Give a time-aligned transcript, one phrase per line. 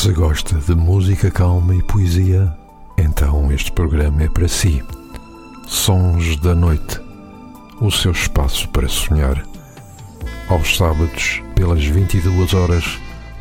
[0.00, 2.56] Se gosta de música calma e poesia,
[2.96, 4.80] então este programa é para si.
[5.66, 7.00] Sons da Noite
[7.80, 9.44] o seu espaço para sonhar.
[10.48, 12.84] Aos sábados, pelas 22 horas,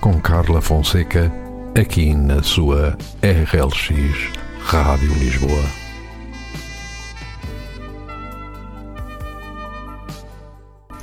[0.01, 1.31] com Carla Fonseca,
[1.79, 5.63] aqui na sua RLX Rádio Lisboa.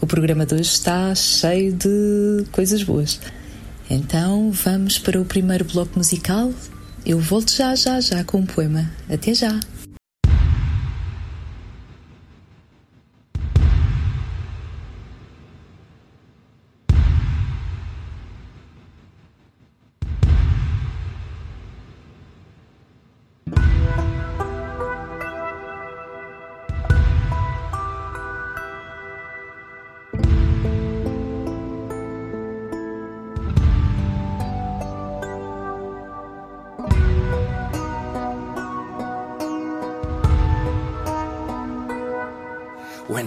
[0.01, 3.19] O programa de hoje está cheio de coisas boas.
[3.87, 6.51] Então vamos para o primeiro bloco musical.
[7.05, 8.89] Eu volto já, já, já com um poema.
[9.07, 9.59] Até já!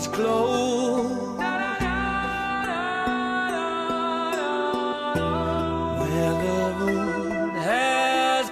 [0.00, 1.02] its glow.
[6.00, 8.48] When the moon has,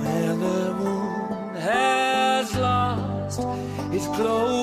[0.00, 3.40] when the moon has lost
[3.94, 4.55] its glow.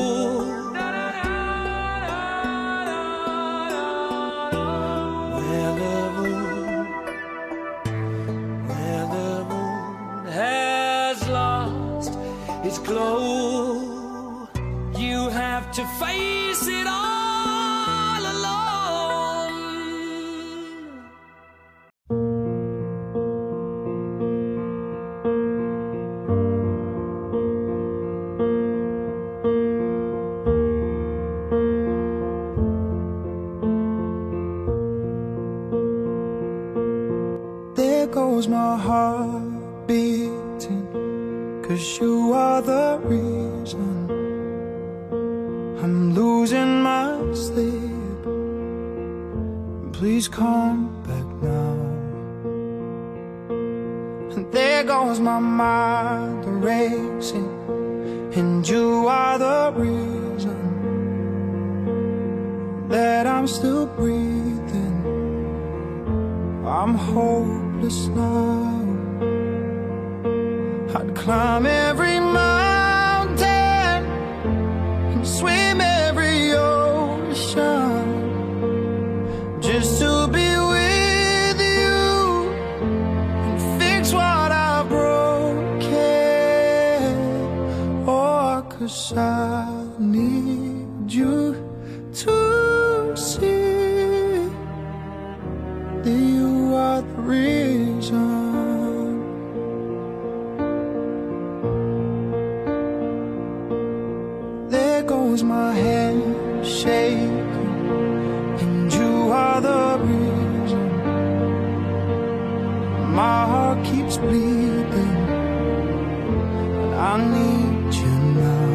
[117.14, 118.70] I need you now.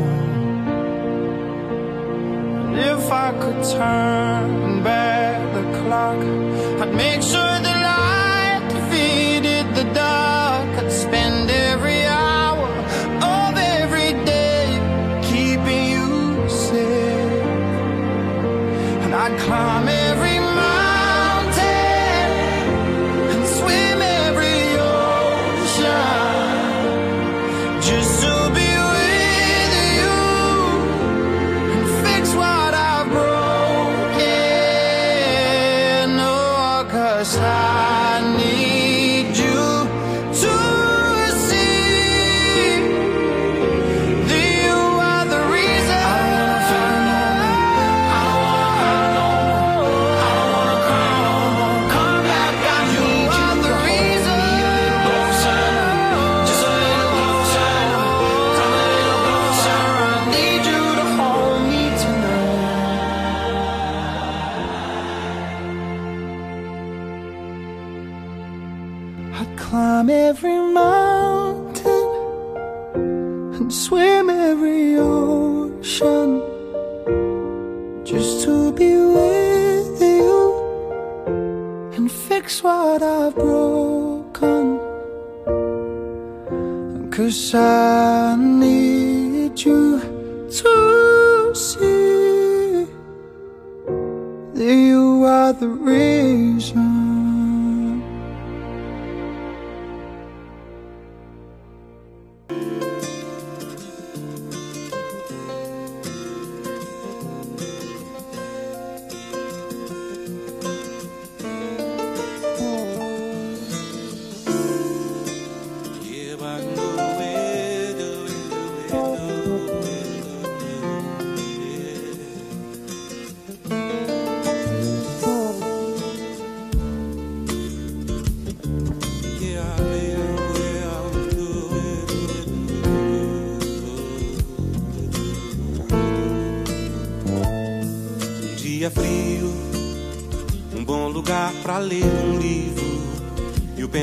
[2.93, 4.18] If I could turn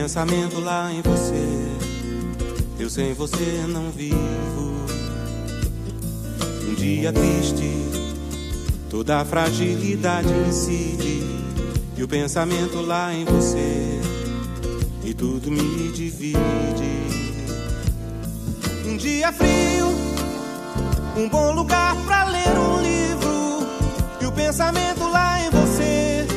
[0.06, 1.48] pensamento lá em você.
[2.78, 4.86] Eu sem você não vivo.
[6.70, 7.72] Um dia triste,
[8.88, 11.24] toda a fragilidade incide
[11.98, 14.00] e o pensamento lá em você
[15.04, 16.38] e tudo me divide.
[18.88, 19.88] Um dia frio,
[21.18, 23.68] um bom lugar pra ler um livro
[24.22, 26.28] e o pensamento lá em você.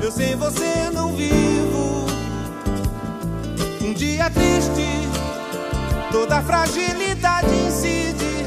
[0.00, 1.87] Eu sem você não vivo.
[3.98, 5.08] Dia triste,
[6.12, 8.46] toda fragilidade incide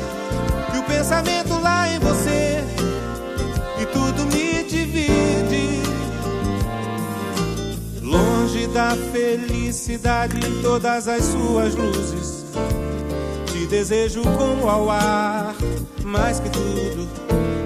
[0.73, 2.63] e o pensamento lá em você
[3.81, 5.81] e tudo me divide.
[8.01, 12.45] Longe da felicidade em todas as suas luzes.
[13.51, 15.53] Te desejo como ao ar,
[16.05, 17.09] mais que tudo,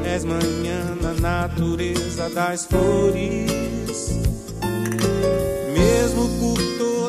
[0.03, 4.19] és manhã na natureza das flores.
[5.71, 6.54] Mesmo por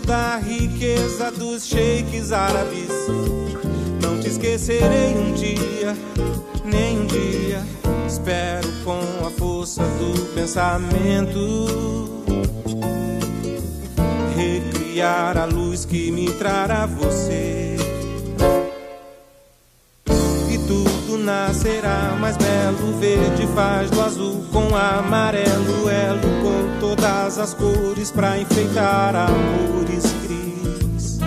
[0.06, 2.88] toda a riqueza dos sheiks árabes,
[4.00, 5.96] não te esquecerei um dia,
[6.64, 7.60] nem um dia.
[8.06, 12.06] Espero com a força do pensamento
[14.36, 17.75] recriar a luz que me trará você
[21.46, 22.98] nascerá mais belo.
[22.98, 31.18] Verde faz do azul com amarelo, elo com todas as cores pra enfeitar amores gris.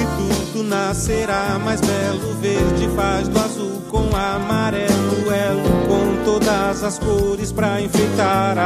[0.00, 2.34] E tudo nascerá mais belo.
[2.40, 8.65] Verde faz do azul com amarelo, elo com todas as cores pra enfeitar amores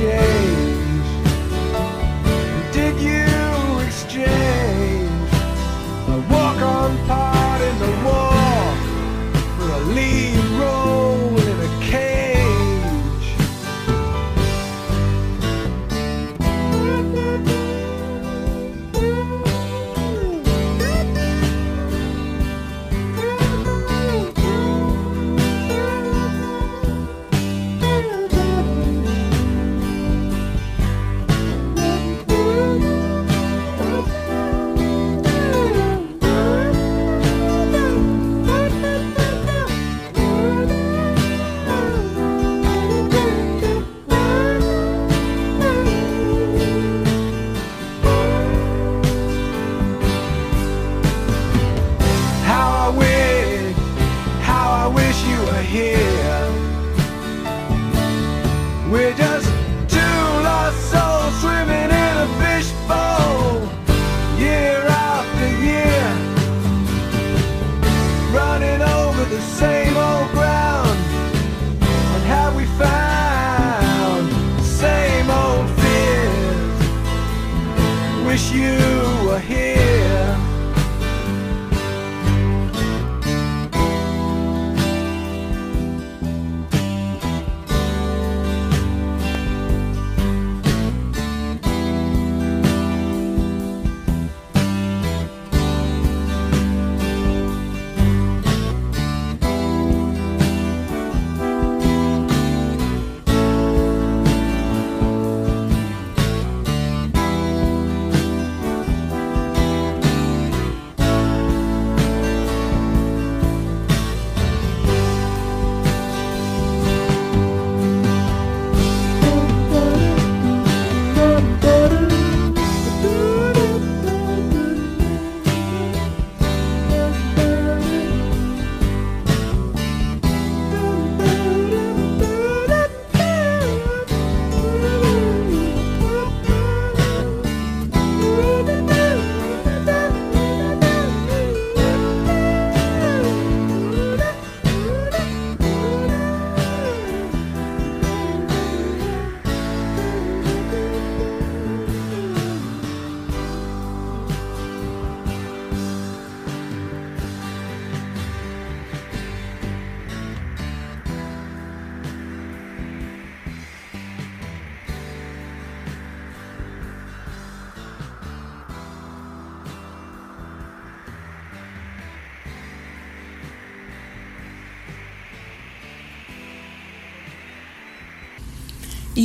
[0.00, 0.39] Yeah.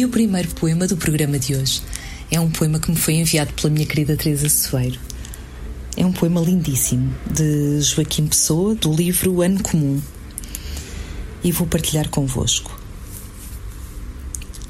[0.05, 1.81] O primeiro poema do programa de hoje
[2.29, 4.99] é um poema que me foi enviado pela minha querida Teresa Soeiro.
[5.97, 9.99] É um poema lindíssimo de Joaquim Pessoa, do livro Ano Comum.
[11.43, 12.79] E vou partilhar convosco.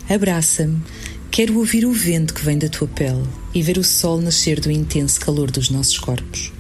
[0.10, 0.82] Abraça-me,
[1.30, 4.72] quero ouvir o vento que vem da tua pele e ver o sol nascer do
[4.72, 6.54] intenso calor dos nossos corpos.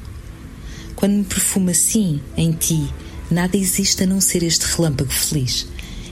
[0.97, 2.89] Quando me perfumo assim, em ti,
[3.31, 5.65] nada existe a não ser este relâmpago feliz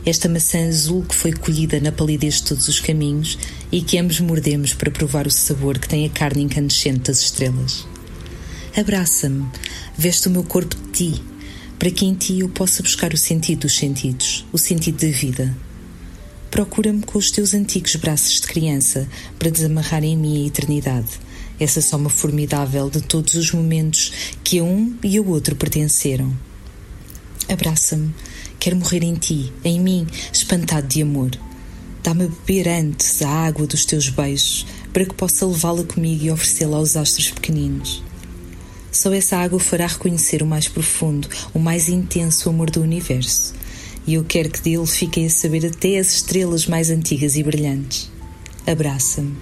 [0.06, 3.38] esta maçã azul que foi colhida na palidez de todos os caminhos
[3.72, 7.88] e que ambos mordemos para provar o sabor que tem a carne incandescente das estrelas.
[8.76, 9.46] Abraça-me,
[9.98, 11.24] veste o meu corpo de ti,
[11.80, 15.56] para que em ti eu possa buscar o sentido dos sentidos, o sentido da vida.
[16.52, 19.08] Procura-me com os teus antigos braços de criança
[19.40, 21.10] para desamarrar em mim a eternidade,
[21.60, 24.12] essa soma formidável de todos os momentos
[24.44, 26.36] que a um e ao outro pertenceram.
[27.48, 28.14] Abraça-me,
[28.64, 31.32] Quero morrer em ti, em mim, espantado de amor.
[32.02, 36.32] Dá-me a beber antes a água dos teus beijos, para que possa levá-la comigo e
[36.32, 38.02] oferecê-la aos astros pequeninos.
[38.90, 43.54] Só essa água fará reconhecer o mais profundo, o mais intenso amor do universo.
[44.08, 48.10] E eu quero que dele fiquem a saber até as estrelas mais antigas e brilhantes.
[48.66, 49.36] Abraça-me.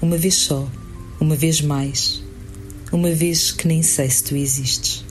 [0.00, 0.70] Uma vez só,
[1.20, 2.22] uma vez mais,
[2.92, 5.07] uma vez que nem sei se tu existes.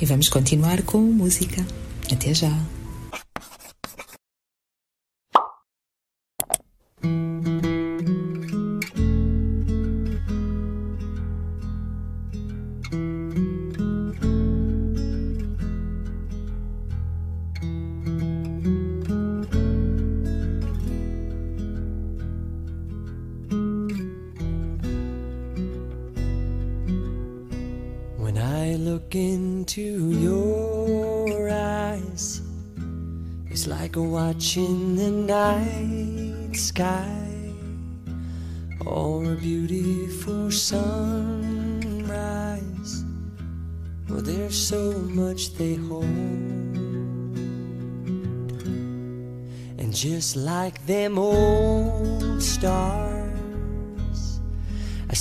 [0.00, 1.64] E vamos continuar com música.
[2.10, 2.77] Até já!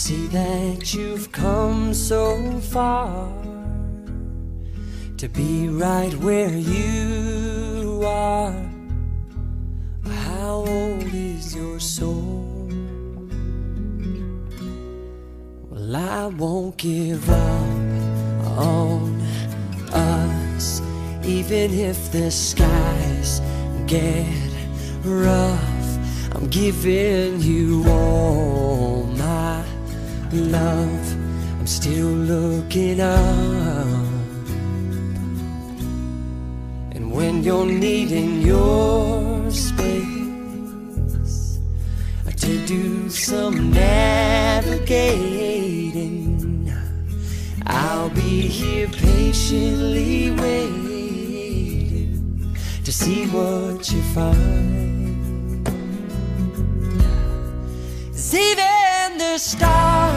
[0.08, 2.42] See that you've come so
[2.72, 3.30] far
[5.18, 8.56] to be right where you are.
[10.06, 12.70] How old is your soul?
[15.70, 19.20] Well, I won't give up on
[19.92, 20.82] us,
[21.26, 23.42] even if the skies
[23.88, 24.26] get
[25.04, 25.90] rough.
[26.34, 29.17] I'm giving you all
[30.34, 31.16] love,
[31.60, 33.86] I'm still looking up.
[36.92, 40.06] And when you're needing your space
[42.36, 45.08] to do some navigating,
[47.66, 50.98] I'll be here patiently waiting
[52.84, 54.68] to see what you find.
[58.14, 60.17] See, even the stars.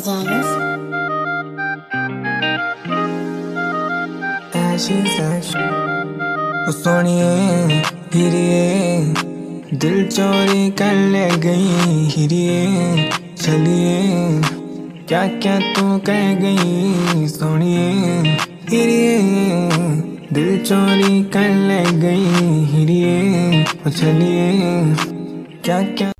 [0.00, 0.38] के
[6.72, 7.48] जाएँगे
[8.14, 14.40] हिरिए दिल चोरी कर ले गई हिरिए चलिए
[15.08, 17.88] क्या क्या तू कह गई सोनिए
[18.70, 19.18] हिरिए
[20.32, 24.52] दिल चोरी कर ले गई हिरिए चलिए
[25.64, 26.12] क्या क्या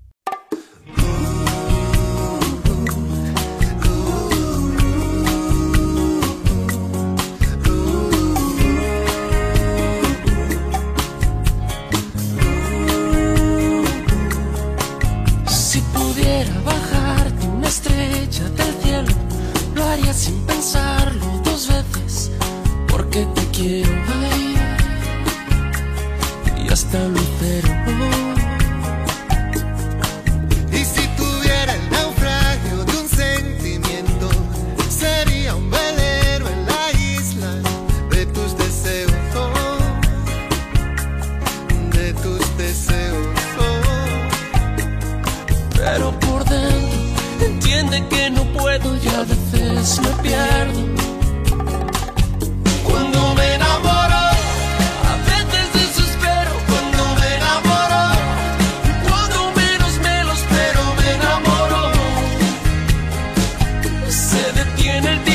[64.98, 65.27] en el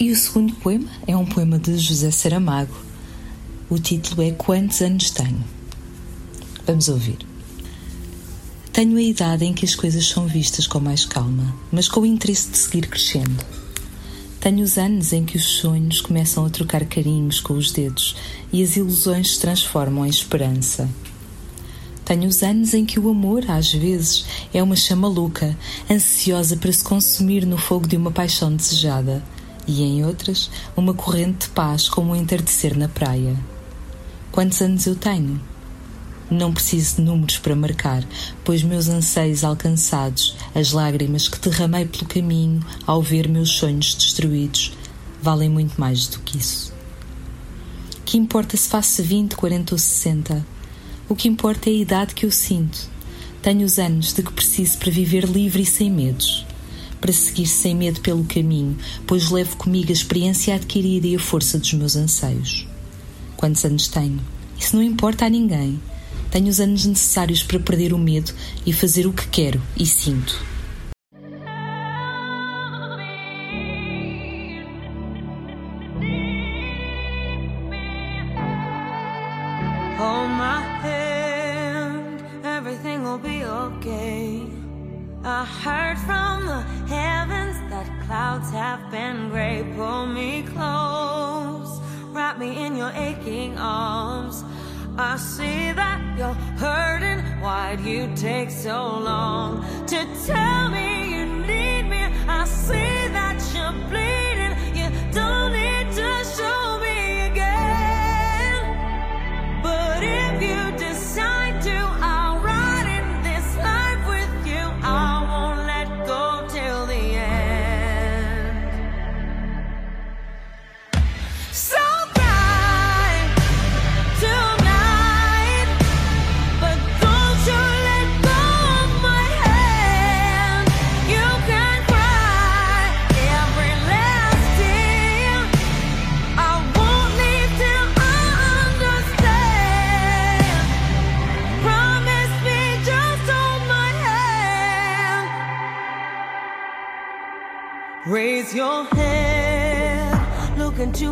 [0.00, 2.72] E o segundo poema é um poema de José Saramago.
[3.68, 5.42] O título é Quantos Anos Tenho?
[6.64, 7.18] Vamos ouvir.
[8.72, 12.06] Tenho a idade em que as coisas são vistas com mais calma, mas com o
[12.06, 13.44] interesse de seguir crescendo.
[14.38, 18.14] Tenho os anos em que os sonhos começam a trocar carinhos com os dedos
[18.52, 20.88] e as ilusões se transformam em esperança.
[22.04, 25.58] Tenho os anos em que o amor, às vezes, é uma chama louca,
[25.90, 29.24] ansiosa para se consumir no fogo de uma paixão desejada,
[29.68, 33.36] e em outras, uma corrente de paz como o entardecer na praia.
[34.32, 35.40] Quantos anos eu tenho?
[36.30, 38.04] Não preciso de números para marcar,
[38.44, 44.72] pois meus anseios alcançados, as lágrimas que derramei pelo caminho ao ver meus sonhos destruídos,
[45.22, 46.72] valem muito mais do que isso.
[48.04, 50.46] Que importa se faço 20, 40 ou 60?
[51.08, 52.90] O que importa é a idade que eu sinto.
[53.42, 56.46] Tenho os anos de que preciso para viver livre e sem medos.
[57.00, 61.58] Para seguir sem medo pelo caminho, pois levo comigo a experiência adquirida e a força
[61.58, 62.66] dos meus anseios.
[63.36, 64.20] Quantos anos tenho?
[64.58, 65.80] Isso não importa a ninguém.
[66.30, 68.32] Tenho os anos necessários para perder o medo
[68.66, 70.47] e fazer o que quero e sinto.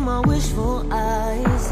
[0.07, 1.69] My wishful eyes.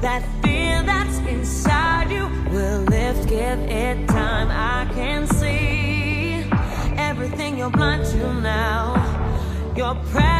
[0.00, 4.48] That fear that's inside you will lift, give it time.
[4.50, 6.46] I can see
[6.96, 8.84] everything you're blind to now.
[9.76, 10.33] Your prayers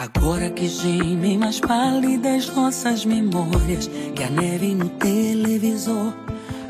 [0.00, 3.86] Agora que gemem mais pálidas nossas memórias
[4.16, 6.14] que a neve no televisor.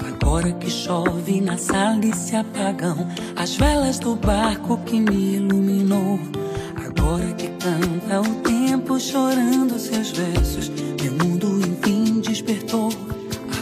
[0.05, 3.07] Agora que chove na sala e se apagam
[3.37, 6.19] as velas do barco que me iluminou.
[6.85, 10.69] Agora que canta o tempo chorando seus versos,
[11.01, 12.89] meu mundo enfim despertou.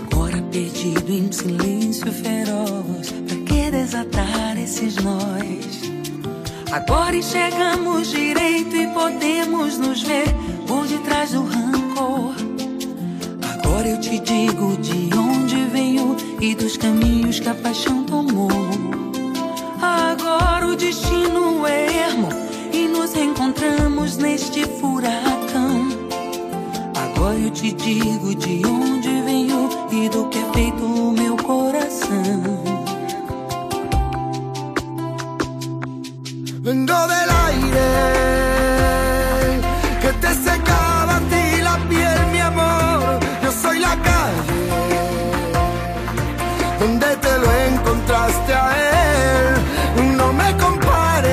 [0.01, 5.98] Agora perdido em silêncio feroz, pra que desatar esses nós?
[6.71, 10.27] Agora enxergamos direito e podemos nos ver
[10.67, 12.35] por detrás do rancor.
[13.55, 18.51] Agora eu te digo de onde venho e dos caminhos que a paixão tomou.
[19.81, 22.29] Agora o destino é ermo
[22.71, 25.89] e nos encontramos neste furacão.
[26.95, 32.58] Agora eu te digo de onde venho e do que é feito o meu coração.
[36.69, 37.89] Vengo del aire
[40.03, 43.19] que te secaba a ti la piel, mi amor.
[43.43, 44.69] Yo soy la calle
[46.79, 50.17] donde te lo encontraste a él.
[50.19, 51.33] No me compares,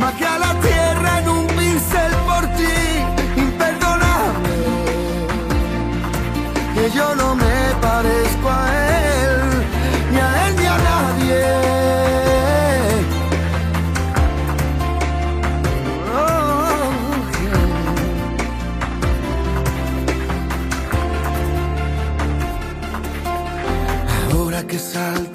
[0.00, 2.78] magia a la tierra en un pincel por ti,
[3.36, 4.56] imperdonable.
[6.74, 7.31] Que yo no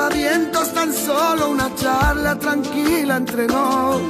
[0.00, 4.00] aspavientos, tan solo una charla tranquila entre nos.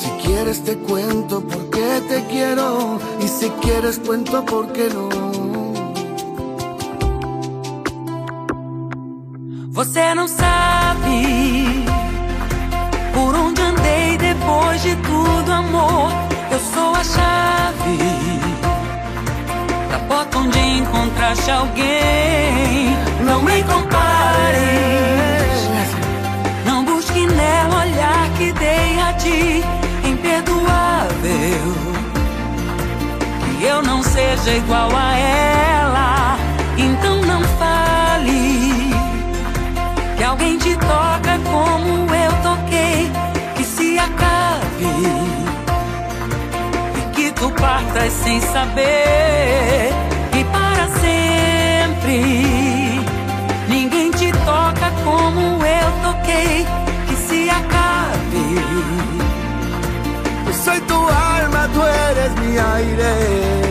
[0.00, 5.08] Si quieres te cuento por qué te quiero y si quieres cuento por qué no.
[9.70, 11.84] Você não sabe
[13.14, 16.10] por onde andei depois de tudo, amor.
[16.50, 18.35] Eu sou a chave
[20.36, 22.96] onde encontraste alguém.
[23.24, 24.58] Não me compares,
[26.64, 29.64] não busque nela olhar que dei a ti,
[30.04, 31.74] imperdoável.
[33.58, 36.38] Que eu não seja igual a ela,
[36.78, 38.94] então não fale
[40.16, 43.10] que alguém te toca como eu toquei,
[43.54, 45.35] que se acabe
[47.60, 49.90] partas sem saber
[50.38, 53.00] e para sempre
[53.68, 56.66] ninguém te toca como eu toquei,
[57.06, 58.56] que se acabe.
[60.64, 63.65] Soy tu alma, tú eres mi aire.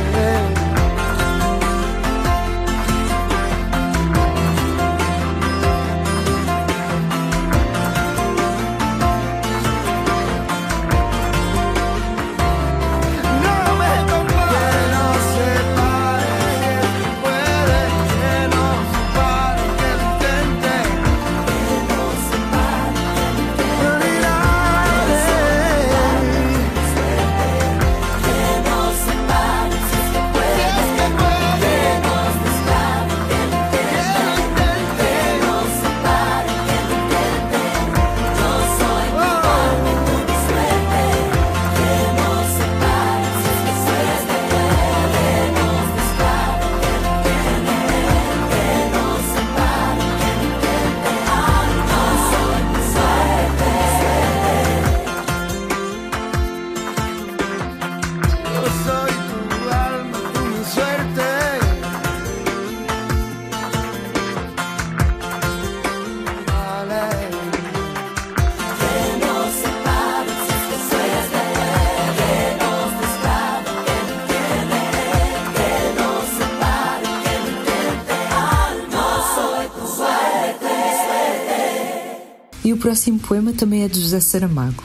[82.96, 84.82] Próximo poema também é de José Saramago.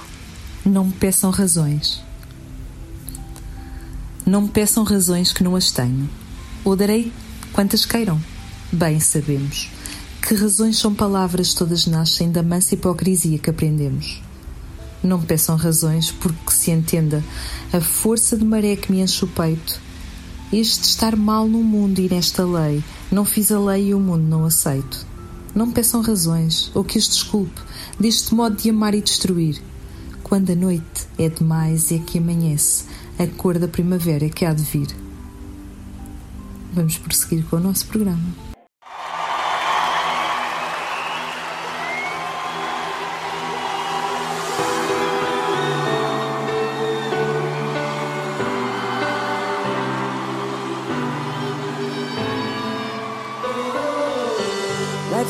[0.66, 2.02] Não me peçam razões.
[4.26, 6.10] Não me peçam razões que não as tenho.
[6.64, 7.12] Ou darei
[7.52, 8.20] quantas queiram.
[8.72, 9.70] Bem sabemos
[10.20, 14.20] que razões são palavras todas nascem da mansa hipocrisia que aprendemos.
[15.04, 17.22] Não me peçam razões porque se entenda
[17.72, 19.80] a força de maré que me enche o peito.
[20.52, 24.24] Este estar mal no mundo e nesta lei, não fiz a lei e o mundo
[24.24, 25.06] não aceito.
[25.54, 27.60] Não me peçam razões, ou que os desculpe,
[28.00, 29.60] deste modo de amar e destruir.
[30.22, 32.84] Quando a noite é demais é que amanhece,
[33.18, 34.88] a cor da primavera que há de vir.
[36.72, 38.50] Vamos prosseguir com o nosso programa.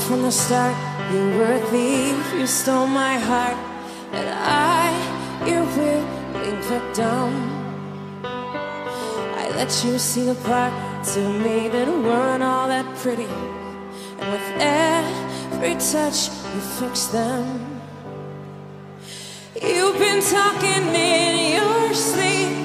[0.06, 0.74] From the start,
[1.12, 3.56] you were a thief, you stole my heart,
[4.12, 4.92] and I,
[5.46, 7.28] your willing victim.
[9.42, 13.30] I let you see the parts of me that weren't all that pretty,
[14.20, 17.80] and with every touch, you fixed them.
[19.60, 22.59] You've been talking in your sleep,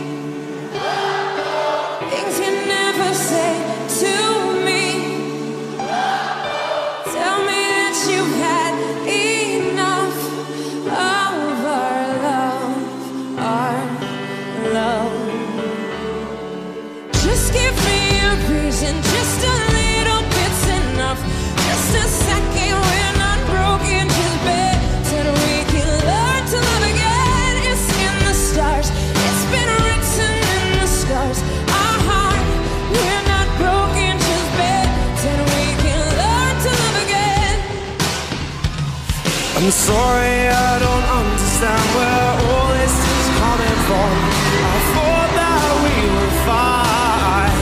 [39.66, 44.14] I'm sorry I don't understand where all this is coming from.
[44.62, 47.56] I thought that we were fine.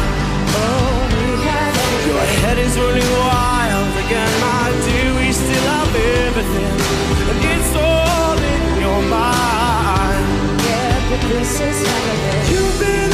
[0.51, 0.99] Oh,
[2.04, 4.36] your head is running wild again.
[4.43, 5.95] I do we still have
[6.28, 6.76] everything?
[7.32, 10.28] And it's all in your mind.
[10.60, 13.12] Yeah, but this is not You've been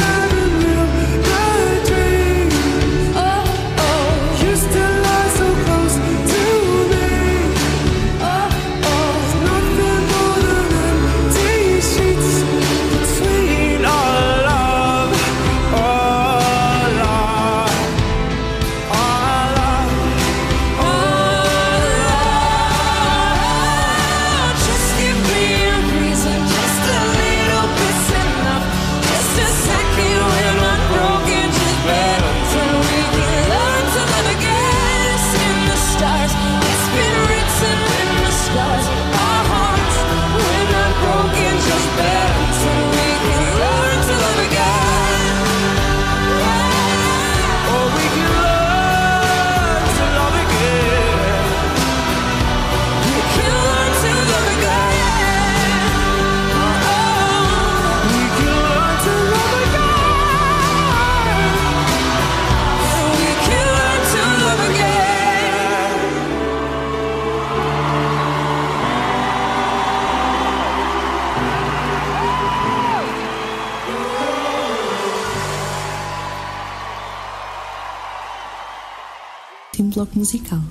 [80.32, 80.69] musical.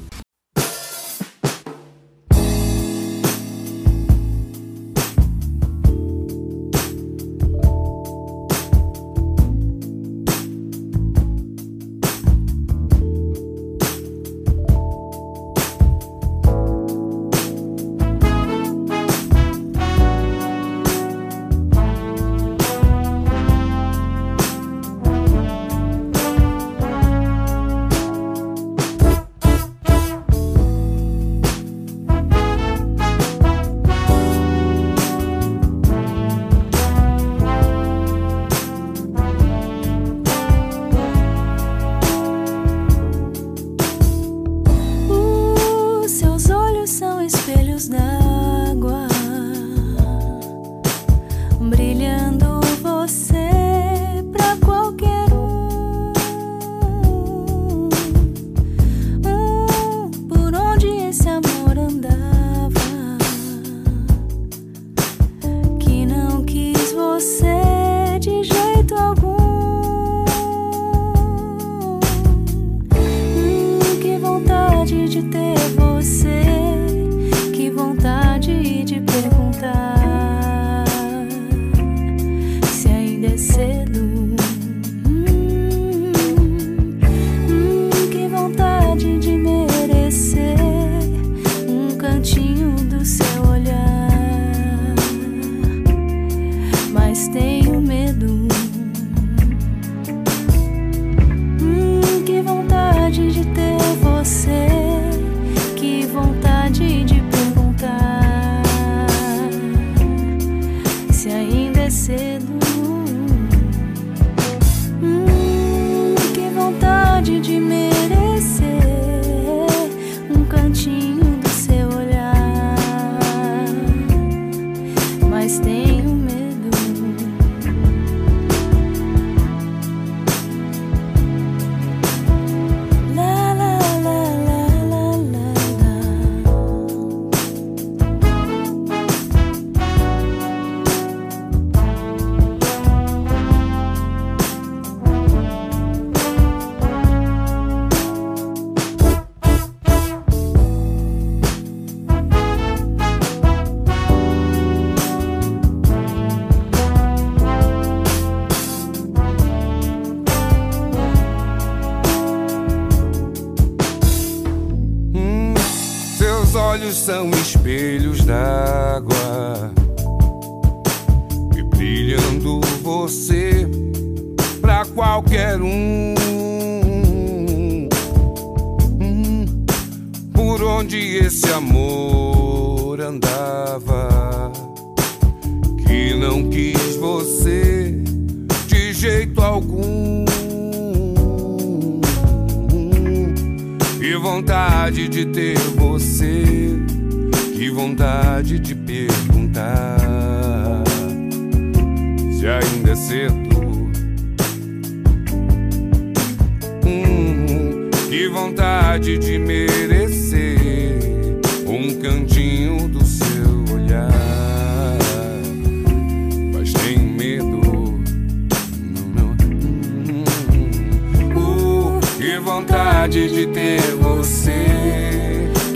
[222.49, 224.65] vontade de ter você,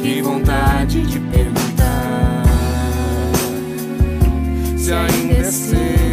[0.01, 2.43] que vontade de perguntar
[4.76, 6.12] se ainda é ser.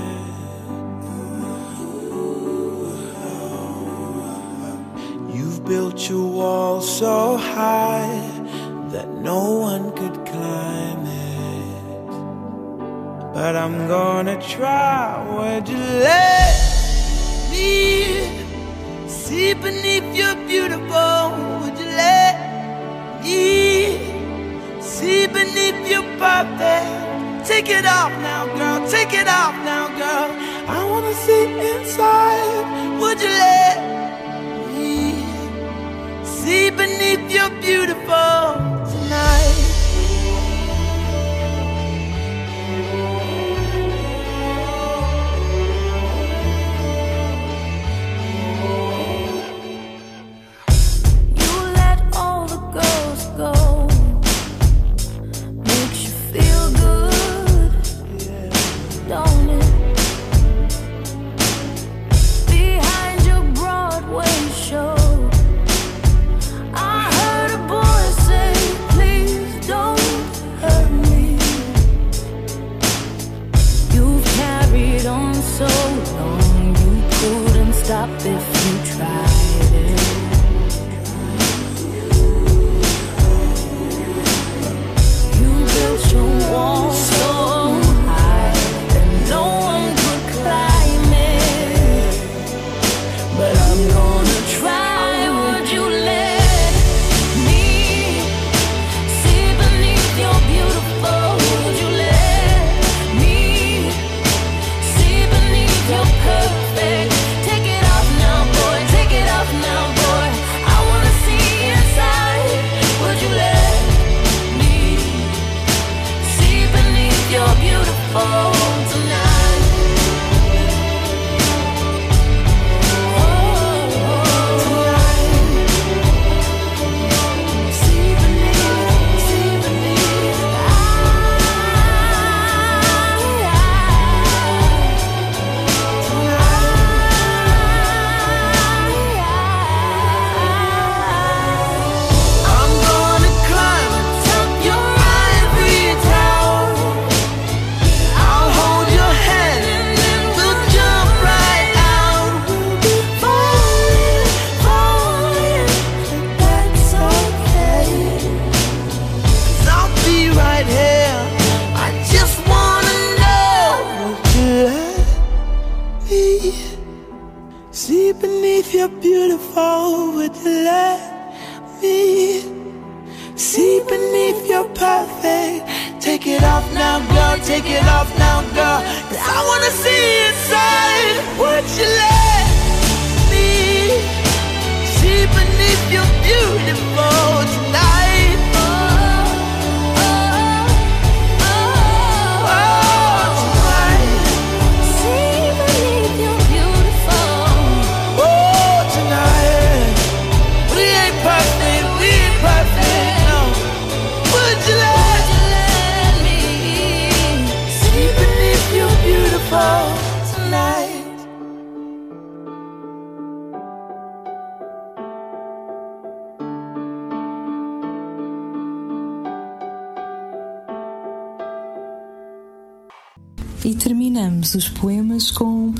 [5.71, 8.19] built your wall so high
[8.91, 12.11] that no one could climb it.
[13.33, 15.25] But I'm gonna try.
[15.33, 16.70] Where'd you live?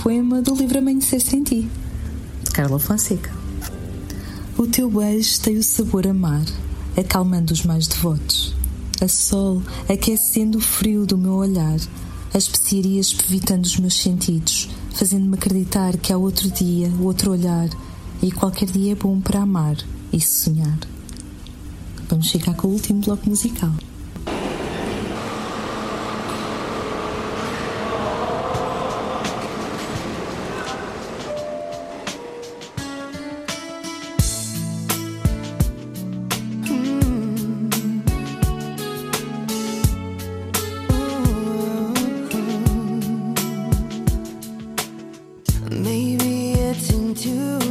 [0.01, 1.69] Poema do livro Amanhecer Sem Ti,
[2.43, 3.31] de Carla Fonseca.
[4.57, 6.43] O teu beijo tem o sabor a mar,
[6.97, 8.55] acalmando os mais devotos.
[8.99, 11.75] A sol aquecendo o frio do meu olhar,
[12.33, 17.69] as especiarias evitando os meus sentidos, fazendo-me acreditar que há outro dia, outro olhar,
[18.23, 19.77] e qualquer dia é bom para amar
[20.11, 20.79] e sonhar.
[22.09, 23.71] Vamos ficar com o último bloco musical.
[47.21, 47.70] to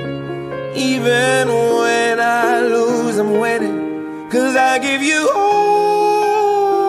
[0.81, 4.27] Even when I lose, I'm winning.
[4.31, 6.81] Cause I give you all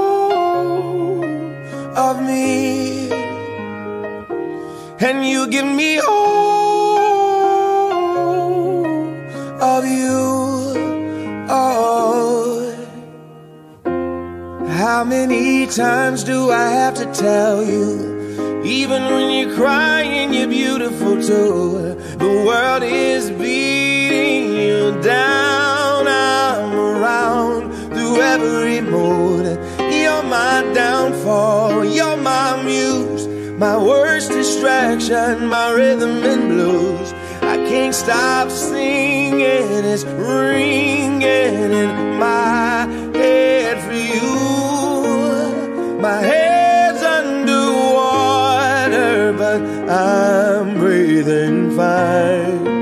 [1.95, 3.11] of me.
[4.99, 7.03] And you give me all
[9.61, 10.21] of you.
[11.51, 12.75] Oh.
[14.69, 18.63] How many times do I have to tell you?
[18.65, 21.95] Even when you're crying, you're beautiful too.
[22.17, 23.82] The world is beating
[25.01, 26.09] down.
[26.09, 29.47] I'm around through every mood.
[29.79, 31.85] You're my downfall.
[31.85, 33.27] You're my muse.
[33.59, 37.13] My worst distraction, my rhythm and blues.
[37.43, 39.85] I can't stop singing.
[39.93, 46.01] It's ringing in my head for you.
[46.01, 52.82] My head's underwater, but I'm breathing fine.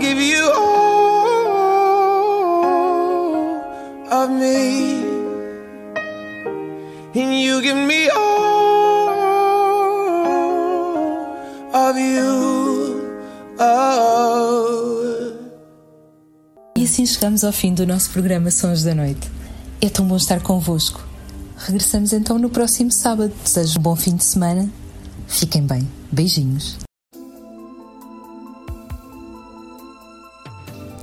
[0.00, 1.90] give you all
[4.10, 5.04] of me.
[7.14, 9.10] And you give me all
[11.74, 13.00] of you.
[13.58, 15.32] Oh.
[16.76, 19.30] E assim chegamos ao fim do nosso programa Sons da Noite.
[19.82, 21.06] É tão bom estar convosco.
[21.58, 23.32] Regressamos então no próximo sábado.
[23.44, 24.66] Desejo um bom fim de semana.
[25.26, 25.86] Fiquem bem.
[26.10, 26.79] Beijinhos.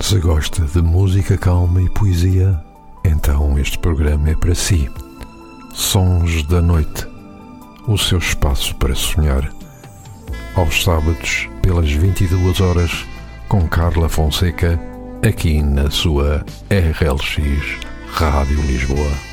[0.07, 2.57] Se gosta de música calma e poesia,
[3.03, 4.89] então este programa é para si.
[5.73, 7.05] Sons da Noite
[7.85, 9.51] o seu espaço para sonhar.
[10.55, 13.05] Aos sábados, pelas 22 horas,
[13.49, 14.79] com Carla Fonseca,
[15.27, 19.26] aqui na sua RLX Rádio Lisboa.